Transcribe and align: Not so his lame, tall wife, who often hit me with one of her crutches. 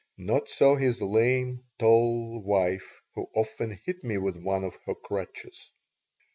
Not 0.17 0.49
so 0.49 0.73
his 0.73 0.99
lame, 0.99 1.63
tall 1.77 2.41
wife, 2.41 3.01
who 3.13 3.29
often 3.35 3.79
hit 3.85 4.03
me 4.03 4.17
with 4.17 4.35
one 4.35 4.63
of 4.63 4.75
her 4.87 4.95
crutches. 4.95 5.69